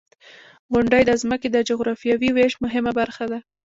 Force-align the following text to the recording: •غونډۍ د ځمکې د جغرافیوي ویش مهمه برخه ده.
•غونډۍ 0.71 1.03
د 1.05 1.11
ځمکې 1.21 1.47
د 1.51 1.57
جغرافیوي 1.69 2.29
ویش 2.33 2.53
مهمه 2.63 2.91
برخه 2.99 3.25
ده. 3.31 3.39